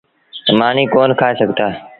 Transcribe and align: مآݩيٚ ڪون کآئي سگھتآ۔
مآݩيٚ 0.57 0.91
ڪون 0.93 1.09
کآئي 1.19 1.33
سگھتآ۔ 1.41 1.67